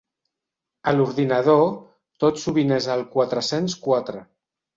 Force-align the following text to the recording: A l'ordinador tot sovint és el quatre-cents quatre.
A 0.91 0.93
l'ordinador 0.95 1.61
tot 2.25 2.41
sovint 2.45 2.75
és 2.79 2.89
el 2.95 3.05
quatre-cents 3.13 3.79
quatre. 3.87 4.27